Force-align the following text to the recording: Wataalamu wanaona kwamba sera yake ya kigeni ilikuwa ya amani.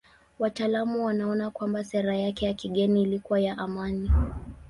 Wataalamu 0.39 1.05
wanaona 1.05 1.49
kwamba 1.51 1.83
sera 1.83 2.15
yake 2.17 2.45
ya 2.45 2.53
kigeni 2.53 3.01
ilikuwa 3.03 3.39
ya 3.39 3.57
amani. 3.57 4.11